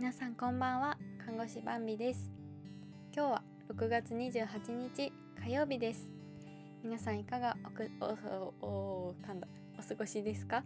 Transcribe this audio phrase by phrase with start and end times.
[0.00, 0.96] 皆さんこんばんは。
[1.26, 2.30] 看護師バンビです。
[3.14, 5.12] 今日は6月28日
[5.44, 6.10] 火曜日です。
[6.82, 8.68] 皆さんいかがおくおお
[9.10, 9.46] おかんだ
[9.78, 10.64] お過ごしですか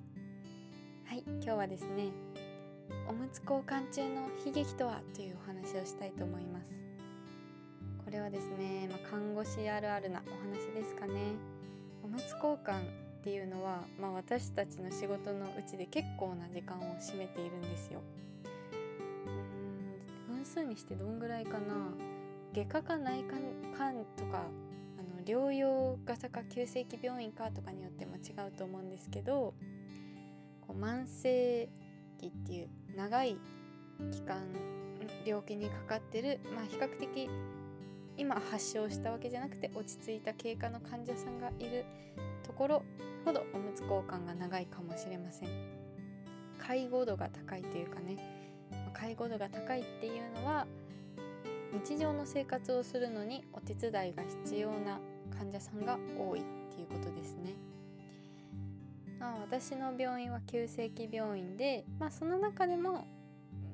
[1.07, 2.13] はい今日はですね
[3.09, 6.71] おむつ交換中の悲劇とはというお話をしたいと思います
[8.05, 11.15] これはですね、まあ、看護師あるあるなお話ですかね
[12.05, 18.01] おむつ交換っていうのは、まあ、私たちの仕事のうちで結構な時間を占めているんですよ
[20.55, 21.75] 数にしてどんぐらいかな？
[22.55, 23.35] 外科か内科
[23.77, 24.45] かとか
[24.99, 29.55] あの療養型か急性期病院かとかによっても違うと思うんですけど
[30.61, 31.69] こう慢性
[32.19, 33.37] 期っていう長い
[34.13, 34.47] 期間
[35.27, 37.29] 病気にかかってる、まあ、比較的
[38.17, 41.85] 今発症したわけじゃなくて落ち着いた経過の患者さんがいる
[42.45, 42.83] ところ
[43.25, 45.49] ほどおむつ交換が長いかもしれません。
[46.59, 48.44] 介護度が高いというかね
[49.05, 50.67] 介護度が高いっていうのは
[51.87, 54.99] 日常の生活をするのにお手伝いが必要な
[55.37, 56.43] 患者さんが多いっ
[56.75, 57.53] ていうことですね。
[59.21, 63.07] まあ、私の病院は急性期病院で、まあ、その中でも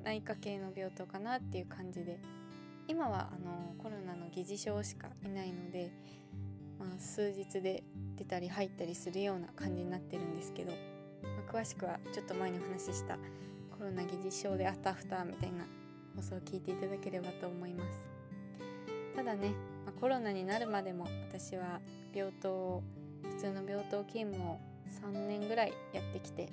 [0.03, 2.19] 内科系の病棟かなっていう感じで
[2.89, 5.93] 今はあのコロナの疑似症しかいないので、
[6.77, 7.85] まあ、数日で
[8.17, 13.17] 出たり入ったりするような感じになってるんですけど、まあ、詳しくはちょっと前にお話しした
[13.81, 15.65] コロナ疑似症であたアフターみたいな
[16.15, 18.05] 放送を聞いていただければと思います。
[19.17, 19.55] ただね、
[19.99, 21.81] コロナになるまでも私は
[22.13, 22.83] 病棟
[23.23, 24.61] 普通の病棟勤務を
[25.03, 26.53] 3年ぐらいやってきて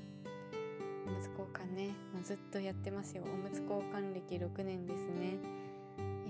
[1.06, 3.24] おむつ交換ねもうずっとやってますよ。
[3.26, 5.38] おむつ交換歴6年ですね。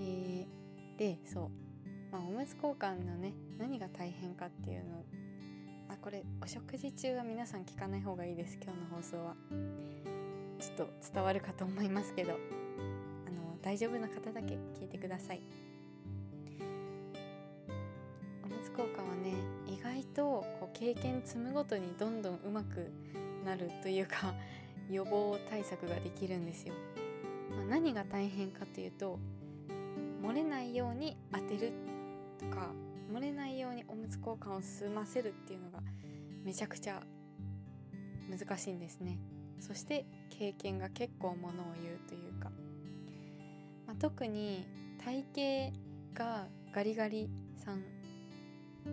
[0.00, 1.48] えー、でそう、
[2.10, 5.04] まあ、おむつ交換のね何が大変かっていうの。
[5.90, 9.36] あこれお食事中は皆さん聞かない方がいいです今日の放送は。
[10.78, 12.38] と伝わるかと思いますけどあの
[13.62, 15.42] 大丈夫な方だけ聞いてください。
[18.44, 19.34] おむつ交換はね
[19.66, 20.22] 意外と
[20.60, 22.92] こう経験積むごとにどんどん上手く
[23.44, 24.34] なるというか
[24.88, 26.74] 予防対策ができるんですよ、
[27.50, 29.18] まあ、何が大変かというと
[30.22, 31.72] 漏れないように当てる
[32.38, 32.72] とか
[33.12, 35.80] 漏れないようにおむつ交換を済ませるっていうのが
[36.44, 37.02] めちゃくちゃ
[38.30, 39.18] 難しいんですね。
[39.60, 42.50] そして経験が結構ものを言うというか、
[43.86, 44.66] まあ、特に
[45.04, 45.72] 体
[46.14, 47.82] 型がガリガリさん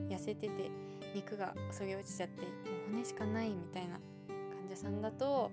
[0.10, 0.72] 痩せてて
[1.14, 2.48] 肉がそげ落ちちゃっても
[2.90, 5.52] う骨しかないみたいな患者さんだと、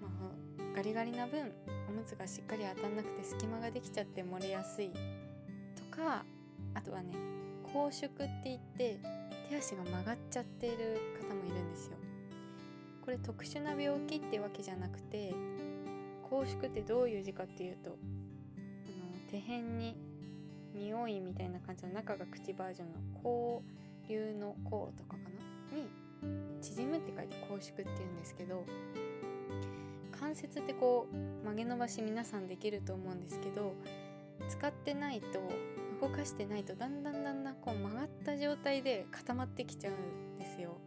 [0.00, 1.52] まあ、ガリガリな分
[1.88, 6.24] おむつがしっかり当たんなくて隙間ができちゃって漏れやすいとか
[6.74, 7.14] あとはね
[7.64, 8.98] 拘縮って言って
[9.50, 11.96] 手足が曲がっちゃってる方もいるんですよ。
[13.04, 15.34] これ特殊な病気ってわけじゃなくて
[16.30, 17.96] 拘縮ってどういう字かっていうとあの
[19.30, 19.96] 手辺に
[20.74, 23.62] 匂いみたいな感じの中が口バージョンの交
[24.08, 25.16] 流の交とかか
[25.70, 25.76] な？
[25.76, 25.88] に
[26.62, 28.64] 縮むって書いて拘縮って言うんですけど
[30.18, 33.74] 関節ってこう曲げ伸ばし皆さんできると思うんですけど
[34.48, 35.40] 使ってないと
[36.00, 40.78] 動かしてないとだんだんだんだんこう曲がった状態で固まってきちゃうんですよ。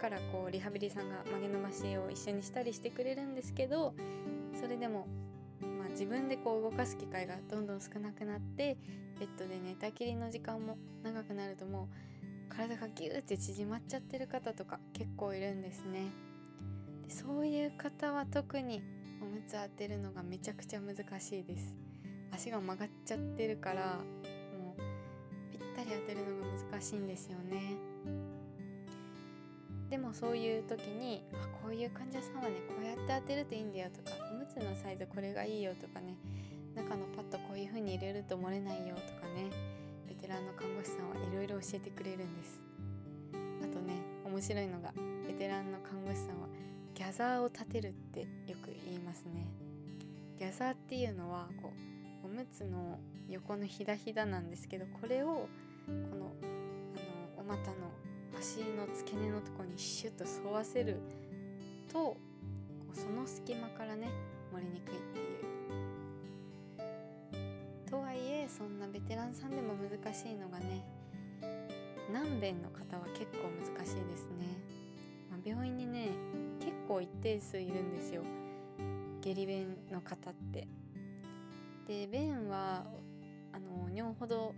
[0.00, 3.94] からこうリハビリさんが曲げ伸ばしを一緒にしたりしてくれるんですけど
[4.58, 5.06] それでも、
[5.60, 8.78] まあ、自分でこう動かす機会がどんどん少なくなって
[9.18, 11.88] ベッドで寝たきりの時間も長くなるとも
[12.50, 16.10] う体がギューって縮まっちゃってる方とか結構いるんですね。
[17.06, 18.82] でそういう方は特に
[19.22, 21.74] おむつ当てるのがめちゃくちゃ難しいです。
[22.32, 23.98] 足が曲がっちゃってるから
[24.58, 24.80] もう
[25.52, 27.89] ぴったり当てるのが難しいんですよね。
[29.90, 36.16] でもそういう時にあこういう患者さんはねこうやって当てるといいんだよとかおむつのサイズこれがいいよとかね
[36.76, 39.50] 中のパッドこういう風に入れると漏れないよとかね
[40.08, 42.60] ベテランの看護師さんはいろいろ教えてくれるんです。
[43.62, 44.92] あとね面白いのが
[45.26, 46.46] ベテランの看護師さんは
[46.94, 49.46] ギャザーを立てるってよく言いますね。
[50.38, 51.72] ギャザーっていうのはこ
[52.22, 55.48] うおむつの横のひだひだなんですけどこれをこ
[56.16, 56.32] の
[57.36, 57.90] あのお股の
[58.40, 60.96] 足の付け根のとこにシュッと沿わせる
[61.92, 62.16] と
[62.94, 64.08] その隙間からね
[64.50, 65.24] 漏れにくいってい
[67.84, 67.90] う。
[67.90, 70.82] とはいえそんなベテランさんでも難しいのがね
[72.10, 74.46] 何便の方は結構難しいですね。
[75.30, 76.08] まあ、病院にね
[76.60, 78.22] 結構一定数いるんですよ
[79.20, 80.66] 下痢便の方って
[81.86, 82.84] で便は
[83.52, 84.54] あの尿ほど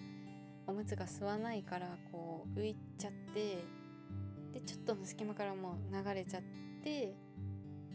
[0.73, 3.59] おむつが吸わないからこう浮いちゃって
[4.55, 6.43] でちょっとの隙間からもう流れちゃっ
[6.83, 7.15] て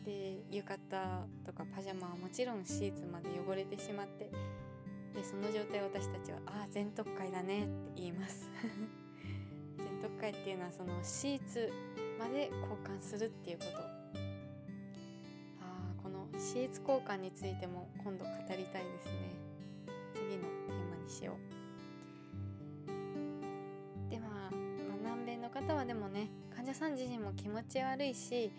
[0.06, 4.30] で浴衣とかパジャマはもちろんシーツまで汚れてしまって
[5.16, 8.48] でその状態私たちは「ああ全特会だね」って言います。
[9.76, 11.72] 全特会っていうのはそのシーツ
[12.20, 13.78] まで交換するっていうこと。
[13.80, 13.86] あ
[15.64, 18.66] あこのシーツ交換についても今度語りたいで
[19.02, 19.34] すね。
[20.14, 21.57] 次のテーマにしよう。
[25.88, 28.52] でもね患者さん自身も気持ち悪いし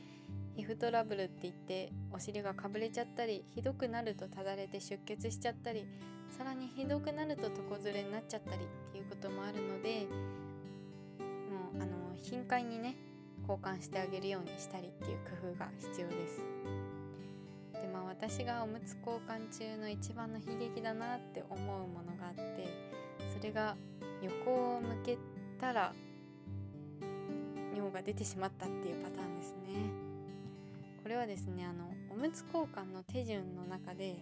[0.56, 5.86] 皮膚トラブルって言ってお尻がかぶれちゃったりひどくなるとただれて出血しちゃったり
[6.36, 10.06] さらにひどくなると床ずれになっちゃったりっていうこともあるので
[11.50, 12.96] もうあの頻回にね
[13.46, 16.44] 交換してあげるようにしたりっていう工夫が必要です。
[17.72, 22.66] でまあ私がおむつ交換中の一番の悲劇だなって思うものがあって
[23.36, 23.76] それが
[24.22, 25.18] 横を向け
[25.60, 25.92] たら
[27.78, 30.08] 尿が出てしまったっていうパターンですね。
[31.02, 34.16] これはですねあのおむつ交換の手順の中で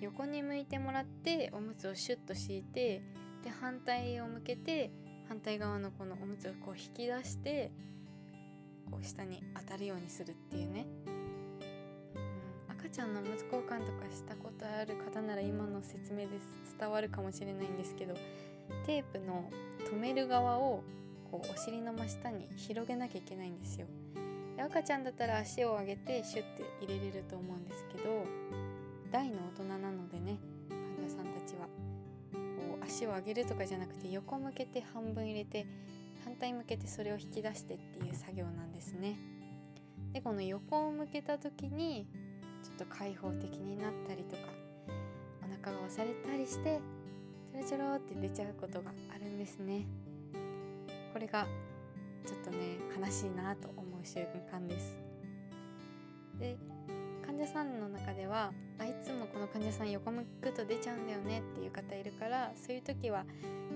[0.00, 3.02] 横に向いてもらっておむつをシュッと敷いて
[3.42, 4.92] で反対を向けて
[5.28, 7.72] 反対側のこのおむつをこう引き出して
[8.90, 10.86] こう下に当たるようにするっていうね、
[12.68, 18.14] うん、赤ちゃんのおむつ交換とかしたことある方なら今の説明です伝わるかもしれないんですけど
[18.84, 19.50] テープの
[19.90, 20.84] 止める側を
[21.32, 23.86] こうお尻の真下に広げなきゃいけないんですよ。
[24.54, 28.26] で赤ちゃんだったら足を上げてシュッて入れれると思うんですけど
[29.10, 30.38] 大の大人なのでね
[30.68, 31.66] 患者さんたちは
[32.34, 35.66] こう足を上げるとかじゃなくて横向けて半分入れて
[36.22, 39.16] 反対向けてそれを引き出してっていう作業なんですね。
[40.12, 42.06] でこの横を向けた時に
[42.62, 44.42] ちょっと開放的になったりとか
[45.40, 46.80] お腹が押されたりして
[47.50, 49.86] ちょろちょろって出ちゃうことがあるんですね。
[51.12, 51.46] これが
[52.26, 54.98] ちょっとね悲しいなと思う瞬間です。
[56.38, 56.56] で
[57.24, 63.24] 患者さんの中ではあいつもこの患者さん横向くと出ちゃうんだよねっていう方いるからそういう時は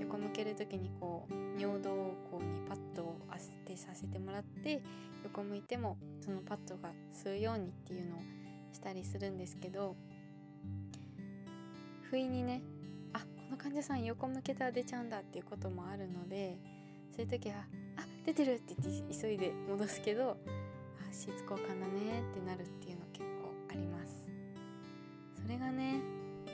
[0.00, 1.90] 横向ける時にこう尿道
[2.30, 4.82] こうにパッドを当てさせてもらって
[5.24, 8.20] 横向いてもそのパッドが吸うようにっていうのを
[8.72, 9.96] したりするんですけど
[12.10, 12.62] 不意にね
[13.12, 16.58] あこの患者さん横向けたら出ちゃうんだっていうこともあるので
[17.16, 17.56] そういう時は
[17.96, 20.36] あ出てるって言って急いで戻すけどあ
[21.10, 24.28] シーツ交換だねってなるっていうの結構あります。
[25.42, 26.00] それがね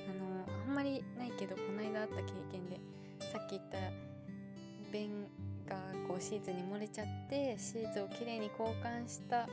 [0.08, 2.78] あのあんまりないけどこの間あった経験で
[3.32, 3.78] さっき言った
[4.92, 5.10] 便
[5.68, 5.76] が
[6.06, 9.48] こうシーツに漏れちゃってシーツをきれいに交換した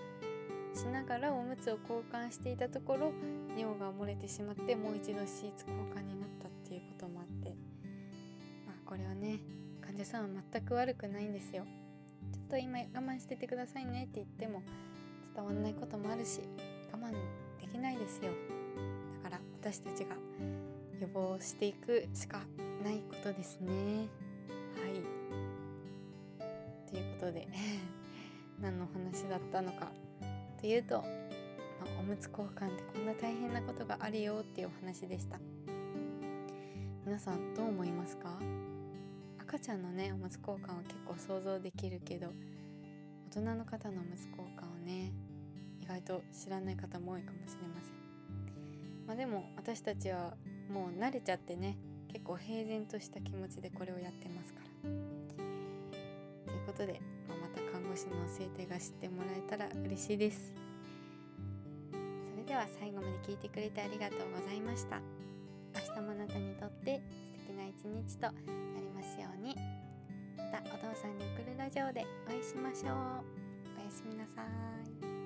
[0.75, 3.11] しながらおむつを交換していたところ
[3.57, 7.50] 尿が漏れてしまってもう一度シーツ交換になったっていうこともあって
[8.67, 9.39] まこれはね
[10.00, 11.66] 者さんは全く悪くないんですよ。
[12.50, 14.63] と今我慢しててくださいねって言っても
[15.36, 16.40] 伝わんないこともあるし
[16.92, 17.12] 我慢
[17.60, 18.31] できないですよ。
[19.24, 20.16] だから私たちが
[21.01, 22.40] 予防していくしか
[22.81, 23.72] ないことですね。
[23.72, 25.04] はい。
[26.90, 27.48] ということで
[28.62, 29.92] 何の話だったのか。
[30.62, 35.40] というと、まあ、おむつ交換ってこんな大変なことがあるよっていうお話でした。
[37.06, 38.40] 皆さんどう思いますか？
[39.50, 42.28] 赤ちゃんのねおむつ交換は結構想像できるけど
[43.31, 45.12] 大人の方のおむつ交換をね
[45.81, 47.94] 意外と知らない方も多いかもしれません。
[49.07, 50.35] まあでも私たちは
[50.71, 54.90] もう慣れちゃってね結構平然とした気持ちでこれをやってますから。
[56.45, 60.54] ということで、まあ、また看護師の生態が知ってもらえたら嬉しいです。
[61.92, 65.02] それでは最後まで聞いてくれてありがとうございました。
[65.73, 66.48] 明日もあなたに
[67.90, 68.31] 日とな
[68.80, 69.56] りますように。
[70.38, 73.30] またお父さんに送るラジオでお会いしましょう。
[73.80, 75.19] おやすみなさい。